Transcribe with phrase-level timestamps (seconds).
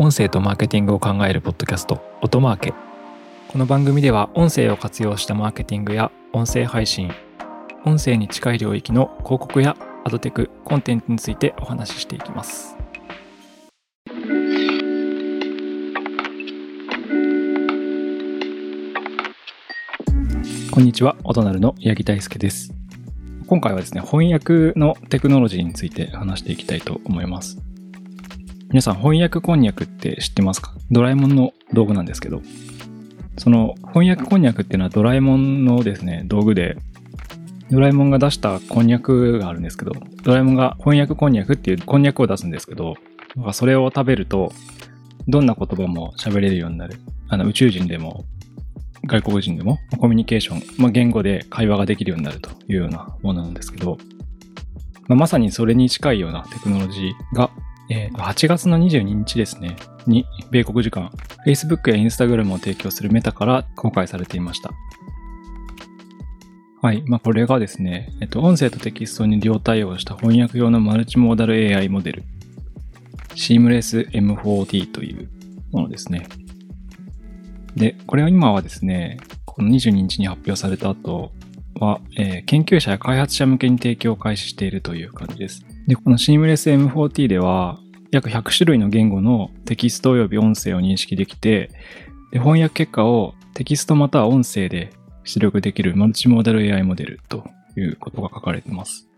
[0.00, 2.74] 音声とマーケティングを考えるポッドキャスト音マーケ。
[3.48, 7.10] この番組では音声を活用したマーケティングや音声配信
[7.84, 12.76] 音声に近い領域の広告やアドテクコンテンツについてお話ししていきます。
[20.70, 22.72] こんにちは音なるの八木大輔です。
[23.48, 27.58] 今回はですね翻訳のテクノロジーについて話していきたいと思います。
[28.70, 30.74] 皆さん翻訳こんにゃくって知ってますか？
[30.90, 32.42] ドラえもんの道具なんですけど、
[33.38, 36.76] その翻訳こんにゃくっていうのはドラえもんのですね、道具で、
[37.70, 42.96] ドラえもんが出したこんにゃくがあるんですけど、ドラえもんが翻訳こんにゃくっていうこんにゃくを出すんですけど、
[43.54, 44.52] それを食べると、
[45.28, 47.00] どんな言葉も喋れるようになる。
[47.30, 48.26] あの宇宙人でも
[49.06, 53.96] 外国人でもコミュニケーション、まあ、言語で会話ができるようになるというようなものなんですけど、
[55.06, 57.50] まあ、まさにそれに近いようなテクノロジーが
[57.90, 61.10] えー、8月の22日ですね、に、米国時間、
[61.46, 64.72] Facebook や Instagram を提供するメタから公開されていました。
[66.80, 67.02] はい。
[67.06, 72.24] まあ、これがですね、えっと、音声とテキストに両対応した翻訳用のマルチモーダル AI モデル、
[73.30, 75.28] Seamless M4T という
[75.72, 76.28] ものですね。
[77.74, 81.32] で、これは今はですね、この22日に発表された後
[81.74, 85.64] は、えー、研究者や開発者向けに提供を開始しているという感じです。
[85.88, 87.78] で、この Seamless M4T では、
[88.10, 91.70] 約100種類の言語のテキスト及び音声を認識できて、
[92.30, 94.92] で翻訳結果をテキストまたは音声で
[95.24, 99.08] 出力できるマルチモーダル AI モデルということが書かれています。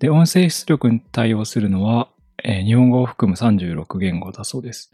[0.00, 2.08] で、音声出力に対応するのは、
[2.42, 4.92] えー、日本語を含む36言語だそうです。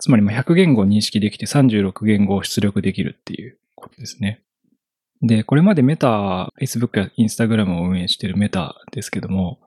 [0.00, 4.42] つまり100言語を認識できて36言語を出力できるっていうことですね。
[5.22, 9.60] で、これまでメタ、Facebook や Instagram を運営しているメタですけども、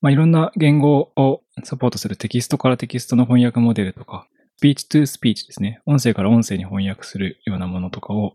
[0.00, 5.80] まあ、いろんな言語をサポートするテキストからテキストの翻訳モデルとか、 Speech to Speech ですね。
[5.86, 8.34] 音声から音声に翻訳するようなものとかを、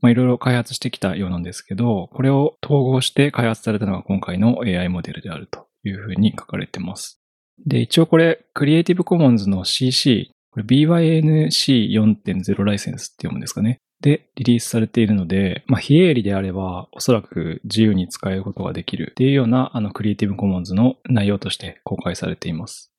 [0.00, 7.20] まあ、いろいろ開発してきたようなんですけど、これを統合して開発されたのが今回の AI モデルであるというふうに書かれてます。
[7.66, 13.78] で、一応これ、クリエイティブコモンズの CC、これ BY-NC 4.0 ライセンスって読むんですかね。
[14.00, 22.90] でリリースされているので、まあ、非営利であればおそらく自由に使えることができるっていうようなあのクリエイティブコモンズの内容として公開されています。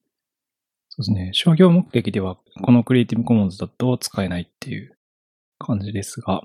[0.89, 1.31] そうですね。
[1.33, 4.95] 商業目的ではこのクリエイティブコモンズだと使えないっていう
[5.57, 6.43] 感じですが、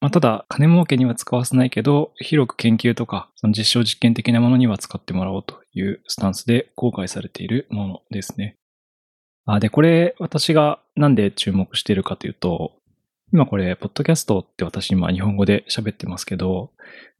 [0.00, 8.56] まあ、ただ金儲けには使わせないけど、広く研究とかその実証実験的なものには使ってもらおうというスタンスで公開されているものですね。
[9.46, 12.72] あで、これ私がなんで注目しているかというと、
[13.34, 16.70] 今これ、ポッドキャストって私今日本語で喋ってますけど、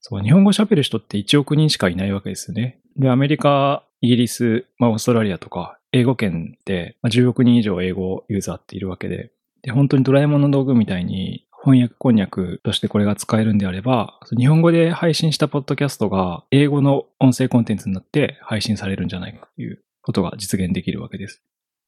[0.00, 2.78] そう、日本語喋る人って1億人しかいないわけですよね。
[2.96, 9.32] で、アメリカ、イギリス、まあ、オーストラリアとか、英語圏で10億人以上英語ユーザーっているわけで、
[9.62, 21.42] で、本当にドラえもんの道具みたいに翻訳こんにゃくとしてこれが使えるんであれば、日本語で配信したポッドキャストが英語の音声コンテンツになって配信されるんじゃないかということが実現できるわけです。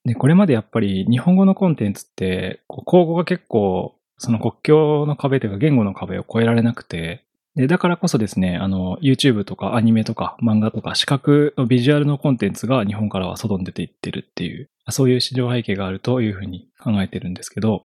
[0.04, 17.82] で、これまでやっぱり日本語のコンテンツって、こう、口語が結構その国境の壁というか言語の壁を越えられなくて、で、だからこそですね、あの、YouTube とかアニメとか漫画とか視覚のビジュアルのコンテンツが日本からは外に出ていってるっていう、そういう市場背景があるというふうに考えてるんですけど、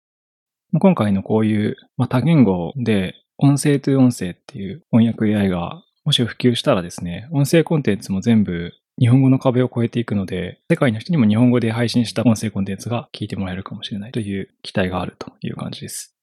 [0.77, 16.15] 今回のこういう、まあ、多言語で音声と音声っていう翻訳 AI がもし普及したらですね、音声コンテンツも全部日本語の壁を越えていくので、世界の人にも日本語で配信した音声コンテンツが聞いてもらえるかもしれないという期待があるという感じです。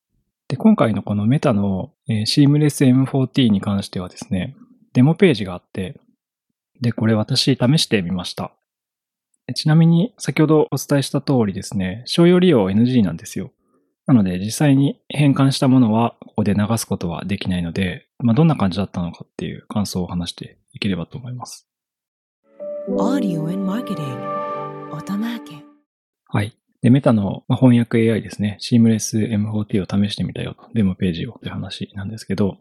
[0.48, 4.56] で、今回のこのメタの、えー、Seamless M4T に関してはですね、
[4.94, 6.00] デモページがあって、
[6.80, 8.52] で、これ私試してみました。
[9.54, 13.52] ちなみに先ほどお伝えした通りですね、商用利用 NG なんですよ。
[14.06, 21.68] なので実際に変換したものはここで流すことはできないので、まあ、どんな感じだったのかっていう感想を話していければと思います。
[26.26, 26.56] はい。
[26.82, 32.58] で、メタの翻訳 AI ですね、Seamless M4T を試してみたよと、デモページをという話なんですけど、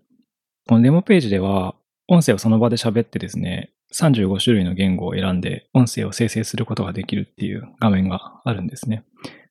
[0.68, 1.76] このデモページでは、
[2.08, 9.04] 音声をその場で喋ってですね、35種類の言語を選んで音声を生成することができるっていう画面があるんですね。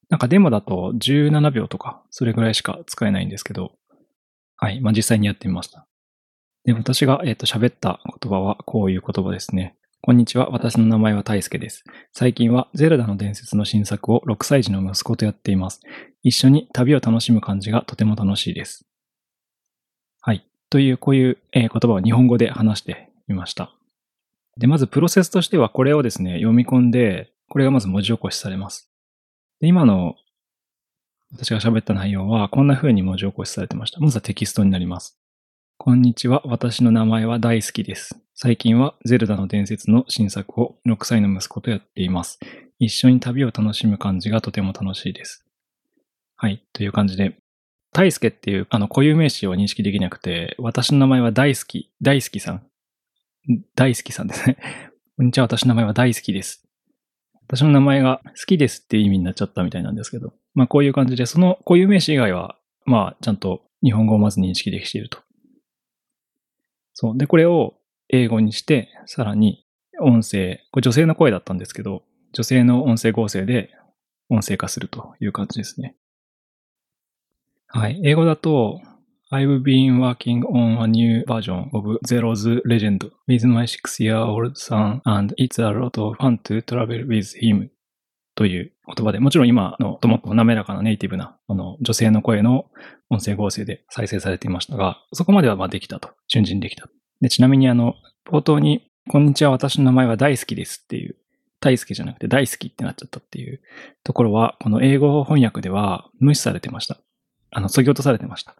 [0.08, 3.72] なんかデモだと17秒とか、それぐらいしか使えないんですけど、
[4.56, 5.86] はい、まあ実際にやってみました。
[6.64, 9.76] で、私が、えっ、ー、と喋った言葉はこういう言葉ですね。
[10.06, 10.50] こんにちは。
[10.50, 11.82] 私の名前は大輔です。
[12.12, 15.80] 最近はゼルダの伝説の新作を6歳児の息子とやっています。
[16.22, 18.86] 一緒に旅を楽しむ感じがとても楽しいです。
[20.20, 20.46] はい。
[20.70, 23.72] という、こういう、え言葉を日本語で話してみました。
[24.56, 28.88] で、まずプロセスとしてはこれをですね、読み込んで、これがまず文字起こしされます。
[29.58, 30.14] で今の
[31.32, 33.98] 私が喋った内容はこんな風に文字起こしされてました。
[33.98, 35.18] まずはテキストになります。
[35.86, 36.42] こんにちは。
[36.44, 38.18] 私の名前は大好きです。
[38.34, 42.40] 最近はゼルダの伝説の新作を6歳の息子とやっています。
[42.80, 45.46] 一緒に旅を楽しむ感じがとても楽しいです。
[46.34, 46.60] はい。
[46.72, 47.36] という感じで、
[47.92, 52.66] 大輔っていうあの固有名詞を認識できなくて、私の名前は大好き、大好きさん。
[53.76, 54.58] 大好きさんですね。
[55.16, 55.44] こんにちは。
[55.44, 56.66] 私の名前は大好きです。
[57.46, 62.56] 私の名前が好きですっていう意味になっちゃったみたいなんですけど、まあこういう感じで、その固有名詞以外は、
[62.86, 65.20] まあちゃんと日本語をまず認識できていると。
[66.98, 67.18] そう。
[67.18, 67.74] で、これを
[68.08, 69.66] 英語にして、さらに
[70.00, 72.02] 音声、これ女性の声だったんですけど、
[72.32, 73.70] 女性の音声合成で
[74.30, 75.94] 音声化するという感じですね。
[77.66, 78.00] はい。
[78.02, 78.80] 英語だと、
[79.30, 85.62] I've been working on a new version of Zero's Legend with my six-year-old son and it's
[85.62, 87.68] a lot of fun to travel with him
[88.36, 92.66] という言葉で、もちろん今のともっと滑らかなネイティブなあの女性の声の
[93.10, 96.10] 音声合成で再生されていましたが、そこまではまあできたと。
[96.28, 96.88] 順次にできた。
[97.20, 97.94] で、ちなみにあの、
[98.30, 101.16] 冒頭に、こんにちは、私の名前は大好きですっていう、
[101.60, 103.60] 大好きじゃなくて大好きってなっちゃったっていう
[104.04, 106.98] ところは、この英語翻訳では無視されてました。
[107.50, 108.54] あの、削ぎ落とされてました。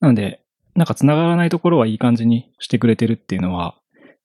[0.00, 0.42] なので、
[0.74, 3.76] なんか繋がらないところはいい感じにしてくれてるっていうのは、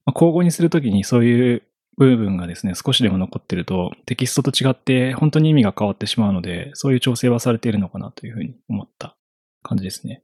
[0.05, 1.63] まあ、交互にするときにそういう
[1.97, 9.17] 部分がですね、少しでも残ってると、テキストと違って本当に意味が変わってしまうので、そういう調整はされているのかなというふうに思った
[9.63, 10.23] 感じですね。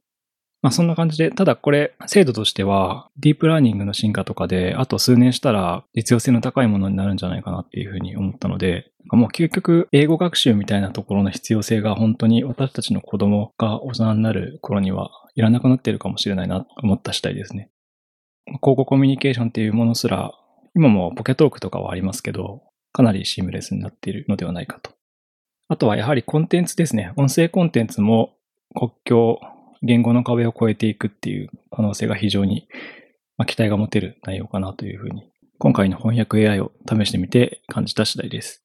[0.62, 17.70] まあそんな感じで、ただこれ、精度としては、ディープラーニングの進化とかで、あと数年したら実用性の高いものになるんじゃないかなっていうふうに思ったので、もう究極英語学習みたいなところの必要性が本当に私たちの子供が大人になる頃にはいらなくなっているかもしれないなと思った次第ですね。
[18.46, 20.32] 交互コミュニケーションっていうものすら、
[20.76, 22.62] 今もポケトークとかはありますけど、
[22.92, 24.90] かなりシームレスになっているのではないかと。
[25.68, 27.14] あとはやはりコンテンツですね。
[27.16, 28.36] 音声コンテンツも
[28.74, 29.40] 国境、
[29.82, 32.68] 言語の壁を越えていくっていう可能性が非常に、
[33.38, 38.62] まあ、期待が持てる内容かなというふうに、今回の翻訳 AI を試してみて感じた次第です。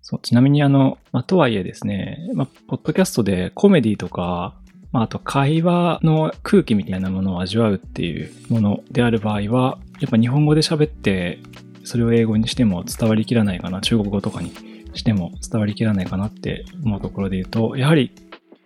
[0.00, 4.61] そうちなみにあの、まあ、とはいえですね、まあ、ポッドキャストでコメディとか、
[4.92, 11.38] まあ、あと会話の空気みたいなものを味わうっていうものである場合は、やっぱ日本語で喋って、
[11.84, 14.52] それを英語にしても伝わりきらないかな、中国語とかに
[14.94, 18.12] しても伝わりきらないかなって思うところで言うと、やはり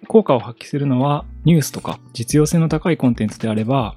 [0.08, 3.96] 効果を発揮するのはニュースとか実用性の高いコンテンツであれば、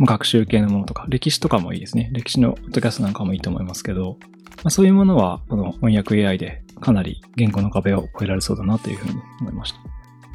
[0.00, 2.10] 学習系のものとか、歴史とかもいいですね。
[2.12, 4.16] 歴史のポッドキャストなんかもいいと思いますけど、
[4.64, 9.93] まあ、そういうものはこの翻訳 AI でかなり言語の壁を越えられそうだなというふうに思いました。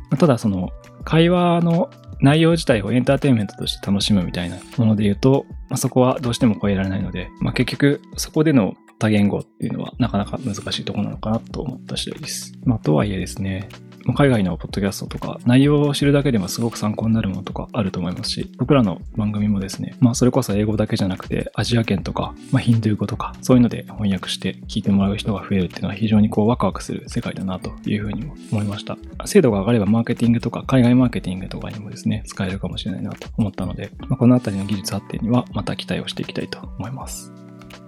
[0.09, 0.69] ま、ただその
[1.03, 1.89] 会話の
[2.21, 12.51] 内容自体をエンターテインメントとして楽しむみたいなもので言うと、まあ、そこはどうしても超えられないので、まあ、結局そこでの多言語っていうのはなかなか難しいところなのかなと思った次第です。
[12.65, 13.69] まあ、とはいえですね、
[14.15, 28.97] 海外のポッドキャストとか内容を知るだけでもすごく参考になるものとかあると思いますし、僕らの番組もですね、まあそれこそ英語だけじゃなくてアジア圏とか、まあヒンドゥー語とか、そういうので翻訳して聞いてもらう人が増えるっていうのは非常にこうワクワクする世界だなというふうにも思いました。
[29.25, 37.33] 精度が上がればマーケティングとか海外マーケティングとかにもですね、使えるかもしれないなと思ったので、まあ、このあたりの技術発展にはまた期待をしていきたいと思います。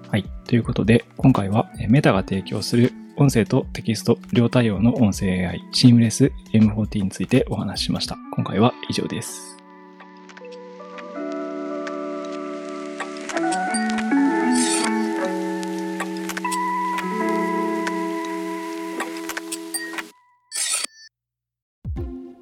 [0.10, 0.26] はい。
[0.46, 8.18] ということで、今回はメタが提供する音声とテキスト両対応の音声 AI シームレス M40 についてお話ししました。
[8.34, 9.58] 今回は以上です。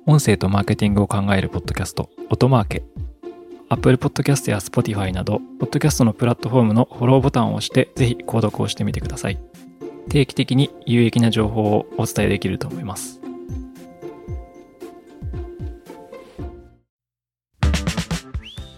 [0.06, 2.84] 音声とマーケティングを考えるポッドキャスト、音マーケ。
[3.70, 9.38] Apple Podcast や Spotify など、ポッドキャストのプラットフォームのフォローボタンを押して、ぜひ購読をしてみてください。
[10.10, 13.22] 定期的に有益な情報をお伝えできると思います。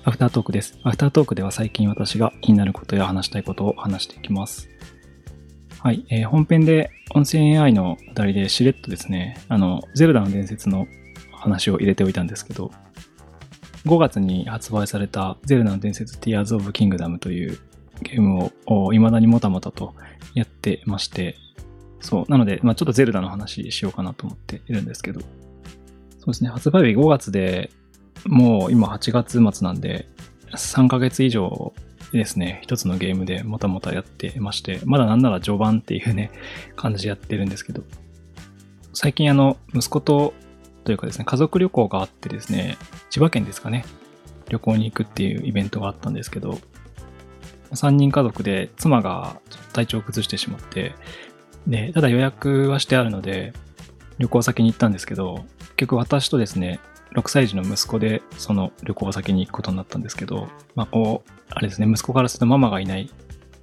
[0.03, 0.77] アフタートークです。
[0.83, 4.67] アフタートークでは最近私が気になることや話したいことを話していきます。
[5.79, 10.85] はい、えー、本編で音声 AI のくだりでしれっとですね、あの、ゼルダの伝説の
[11.31, 12.71] 話を入れておいたんですけど、
[13.85, 17.57] 5月に発売されたゼルダの伝説 Tears of Kingdom という
[18.03, 19.95] ゲームを未だにもたもたと
[20.33, 21.37] やってまして、
[21.99, 22.31] そう。
[22.31, 27.71] なので、まあちょっとゼルダの話しようかなと思っているんですけど、そうですね、発売日5月で、
[28.25, 30.07] もう今8月末なんで、
[30.51, 31.73] 3ヶ月以上
[32.11, 36.31] ですね、一つのゲームでもたもたやってまして、まだなんなら序盤っていうね、
[36.75, 37.83] 感じでやってるんですけど、
[38.93, 40.33] 最近あの、息子と、
[40.83, 42.77] というかですね、家族旅行があってですね、
[43.09, 43.85] 千葉県ですかね、
[44.49, 46.59] 旅行に行くっていうイベントがあったんですけど、
[47.71, 49.39] 3人家族で妻が
[49.73, 50.93] 体調を崩してしまって、
[51.67, 53.53] で、ただ予約はしてあるので、
[54.17, 56.79] 旅行先に行ったんですけど、結局私とですね、
[57.15, 63.09] 6歳児の息子でその旅行先に行くことになったんですけど、まあこう、あれですね、息子からするとママがいない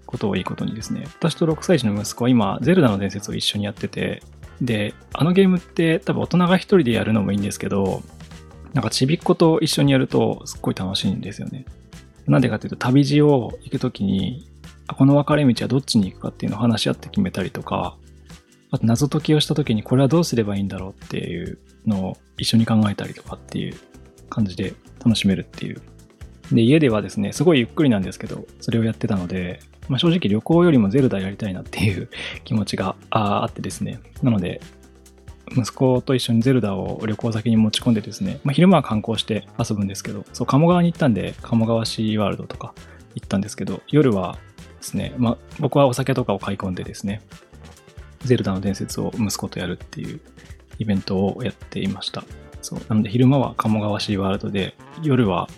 [0.06, 4.22] ことをいいことにですね、私と6歳児の息子は今、ゼルダの伝説を一緒にやってて、
[4.60, 8.02] で、あのゲームって多分大人が一人でやるのもいいんですけど、
[8.74, 11.64] なんかちびっ子と一緒にやるとすっごい楽しいんですよね。
[12.28, 14.48] なんでかっていうと旅路を行くときに、
[14.96, 17.96] この分かれ道はどっちに行くかっていうのを話し合って決めたりとか、
[18.70, 23.76] あと謎解きをしたときにこれはどうすればいいんだろうっていうのを一緒に考えたりとかっていう
[24.28, 25.80] 感じで楽しめるっていう。
[26.52, 32.08] で、家ではですね、すごいゆっくりなんですけど、それをやってたので、まあ、正直旅行よりもゼルダやりたいなっていう
[32.44, 34.00] 気持ちがあってですね。
[34.22, 34.60] なので、
[35.52, 42.74] 息子と一緒にゼルダを旅行先に持ち込んでですね、まあ、昼間は観光して遊ぶんですけど、そう、鴨川に行ったんで、鴨川シーワールドとか
[43.14, 44.38] 行ったんですけど、夜は
[44.78, 47.22] ですね、まあ、僕はお酒とかを買い込んでですね、
[48.24, 50.20] ゼルダの伝説を息子とやるっていう
[50.78, 52.24] イベントをやっていました。
[52.62, 52.80] そう。
[52.88, 55.48] なので昼間は鴨川シーワールドで、夜は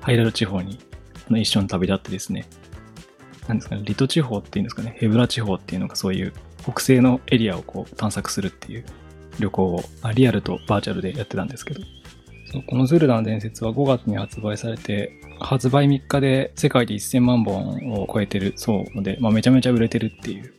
[0.00, 0.78] ハイラル地方に
[1.30, 2.46] 一緒に旅立ってですね、
[3.48, 8.84] なんですかね、リト地方っていうんですかね、ヘブラ地方っていうのがそういう北西のエリアをこう探索するっていう
[9.38, 9.82] 旅行を
[10.14, 11.80] リアルとバーチャルでやってたんですけど、
[12.52, 20.54] そこのゼルダの伝説は5月に発売されて、発売3日で世界で1000万本を超えてるそうで、まあ、めちゃめちゃ売れてるっていう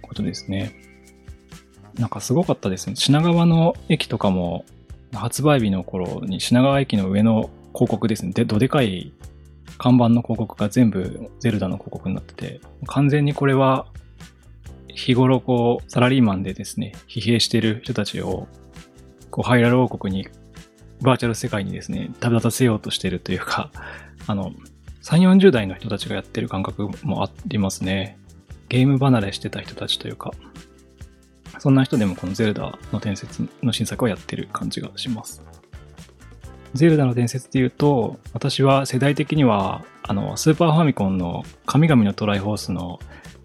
[0.00, 0.74] ことですね。
[1.98, 2.96] なんかすごかったですね。
[2.96, 4.64] 品川の駅とかも、
[5.12, 8.32] 発売日の頃に品川駅の上の広告ですね。
[8.32, 9.12] で、どでかい
[9.76, 13.86] 看板の広告が全部ゼルダの広告になってて、完全にこれは
[14.94, 18.46] 日頃こう、サラリーマンでですね、疲弊している人たちを、
[19.30, 20.28] こう、ハイラル王国に、
[21.00, 23.70] バーチャル世界にですね、旅立たせようとしているというか、
[24.26, 24.52] あの、
[25.02, 28.18] 3、40代の人たちがやってる感覚もありますね。
[28.68, 30.32] ゲーム離れしてた人たちというか、
[31.58, 35.42] そんな人でもこのゼルダの伝説の新作をやってる感じがします。
[36.74, 42.98] ゼルダの伝説っていうと、私は世代的には、あの、スーパーファミコンの神々のトライホースの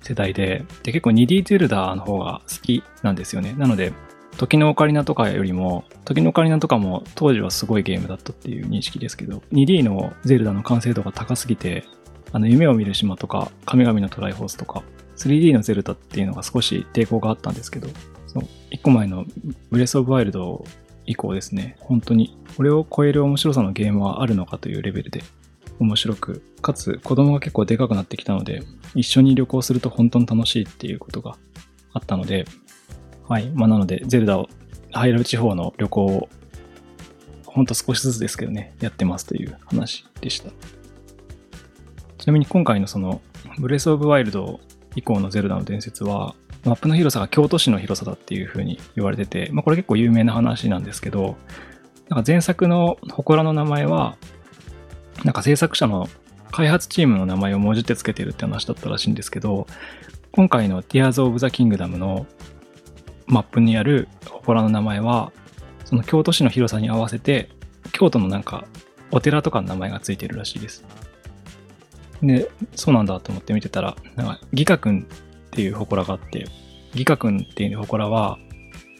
[0.07, 3.53] 世代で、で結構 2D ゼルダの方が好きなんですよね。
[3.57, 3.91] なので、
[4.37, 11.83] 時のオカリナとかよりも、時のオカリナとかも当時はすごいゲームだったっていう認識ですけど、2D のゼルダの完成度が高すぎて、
[12.31, 14.83] あの、夢を見る島とか、神々のトライホースとか、
[15.17, 17.89] 3D のゼルダっていうのが少し抵抗があったんですけど、
[18.27, 19.25] そう、1個前の
[19.71, 20.63] ブレスオブワイルド
[21.07, 25.23] 以降ですね、本当にこれを超える面白さのゲームはあるのかというレベルで
[25.79, 28.63] 面白く、かつ子供が結構でかくなってきたので、
[28.95, 31.37] 一緒に旅行すると本当に楽しいっていうことが
[31.93, 32.45] あったので、
[33.27, 33.51] はい。
[33.53, 34.47] まあなので、ゼルダを、
[34.91, 36.29] ハイラル地方の旅行を、
[37.45, 40.49] ほんと少しずつですけどね、やってますという話でした。
[42.17, 43.21] ちなみに今回のその、
[43.59, 44.59] ブレスオブワイルド
[44.95, 51.35] 以降のゼルダの伝説は、マップの広さが京都市の広さだっていう風に言われてて、まあこれ結構有名な話なんですけど、
[52.09, 54.15] なんか前作の祠の名前は、
[55.27, 56.07] なんか制作者の
[56.51, 59.67] 開発チームの名前をもじってつけてるって話だったらしいんですけど、
[60.31, 62.25] 今回の Tears of the Kingdom の
[63.25, 65.33] マップにある祠の名前は、
[65.83, 67.49] その京都市の広さに合わせて、
[67.91, 68.63] 京都のなんか
[69.11, 70.85] お寺とかの名前がついてるらしいです。
[72.23, 76.47] で、そうなんだと思って見てたら、なんか、ギカ君っていう祠があって、
[76.93, 78.39] ギカ君っていう祠は、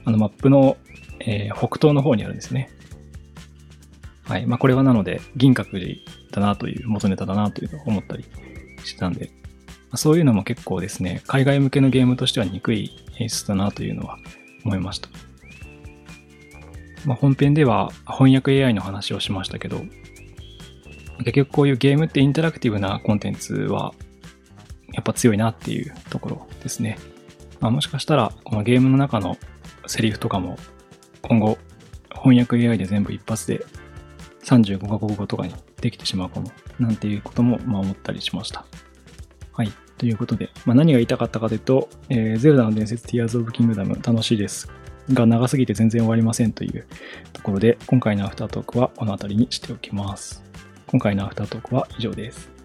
[0.04, 0.76] あのマップの、
[1.22, 2.70] えー、北東の方にあるんですね。
[4.28, 4.46] はい。
[4.46, 8.26] まあ、これはなので、銀閣寺だなという、元ネタだなというのを思ったり
[8.84, 9.32] してたんで、
[9.92, 14.18] ま、そういうのも結構ですね、海外向けのゲームとしては憎い演出だなというのは
[14.66, 15.10] 思いました。
[17.06, 19.82] まあ、本編では翻訳 AI の話をしましたけど、
[21.20, 23.94] 結局こういうゲームってインタラクティブなコンテンツは
[24.94, 26.98] やっぱ強いなっていうところですね。
[27.60, 29.38] まあ、もしかしたらこのゲームの中の
[29.88, 30.58] セリフとかも
[31.22, 31.58] 今後
[32.14, 33.66] 翻訳 AI で全部一発で
[34.44, 38.66] 35カ国語とかにできてしまうかも、なんていうことも、まあ、思ったりしました。
[39.54, 39.72] はい。
[39.98, 44.70] ということで、まあ、何が言いたかったかというと、えー、ゼルダの伝説 Tears of Kingdom 楽しいです。
[45.14, 46.86] が長すぎて全然終わりませんという
[47.34, 50.44] ところで、今回のアフタートークはこの辺りにしておきます。
[50.88, 52.57] 今回のアフタートークは以上です。